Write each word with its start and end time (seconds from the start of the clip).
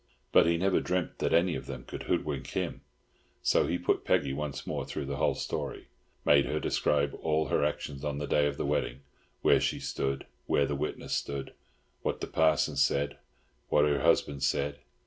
But 0.31 0.47
he 0.47 0.57
never 0.57 0.79
dreamt 0.79 1.19
that 1.19 1.31
any 1.31 1.53
of 1.55 1.67
them 1.67 1.83
could 1.83 2.01
hoodwink 2.09 2.47
him; 2.47 2.81
so 3.43 3.67
he 3.67 3.77
put 3.77 4.03
Peggy 4.03 4.33
once 4.33 4.65
more 4.65 4.83
through 4.83 5.05
the 5.05 5.17
whole 5.17 5.35
story,—made 5.35 6.45
her 6.47 6.59
describe 6.59 7.13
all 7.21 7.49
her 7.49 7.63
actions 7.63 8.03
on 8.03 8.17
the 8.17 8.25
day 8.25 8.47
of 8.47 8.57
the 8.57 8.65
wedding, 8.65 9.01
where 9.43 9.59
she 9.59 9.79
stood, 9.79 10.25
where 10.47 10.65
the 10.65 10.73
witness 10.73 11.13
stood, 11.13 11.53
what 12.01 12.19
the 12.19 12.25
parson 12.25 12.77
said, 12.77 13.17
what 13.69 13.85
her 13.85 14.01
husband 14.01 14.41
said. 14.41 14.79